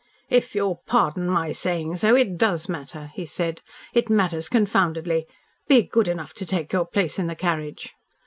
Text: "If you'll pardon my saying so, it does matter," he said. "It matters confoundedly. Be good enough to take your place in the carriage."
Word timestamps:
"If 0.31 0.55
you'll 0.55 0.81
pardon 0.87 1.29
my 1.29 1.51
saying 1.51 1.97
so, 1.97 2.15
it 2.15 2.35
does 2.35 2.67
matter," 2.67 3.11
he 3.13 3.23
said. 3.27 3.61
"It 3.93 4.09
matters 4.09 4.49
confoundedly. 4.49 5.27
Be 5.67 5.83
good 5.83 6.07
enough 6.07 6.33
to 6.41 6.45
take 6.47 6.73
your 6.73 6.87
place 6.87 7.19
in 7.19 7.27
the 7.27 7.35
carriage." 7.35 7.93